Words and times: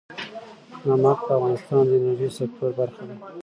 نمک 0.87 1.19
د 1.27 1.29
افغانستان 1.37 1.81
د 1.87 1.91
انرژۍ 1.99 2.29
سکتور 2.39 2.71
برخه 2.79 3.03
ده. 3.07 3.15